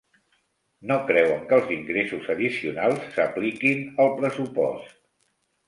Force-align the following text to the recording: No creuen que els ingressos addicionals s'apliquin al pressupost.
No 0.91 0.95
creuen 1.11 1.43
que 1.51 1.55
els 1.57 1.69
ingressos 1.75 2.31
addicionals 2.35 3.05
s'apliquin 3.19 3.87
al 4.07 4.13
pressupost. 4.19 5.01